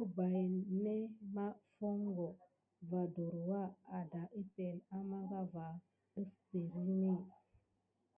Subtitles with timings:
[0.00, 0.44] Umpay
[0.82, 0.94] ne
[1.34, 1.46] mā
[1.76, 2.26] foŋko
[2.90, 3.60] va ɗurwa
[3.98, 5.66] ada epəŋle amagava
[6.12, 7.14] def perine.